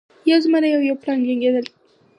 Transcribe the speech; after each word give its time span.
یو 0.29 0.37
زمری 0.45 0.71
او 0.77 0.81
یو 0.89 0.95
پړانګ 1.01 1.23
جنګیدل. 1.27 1.65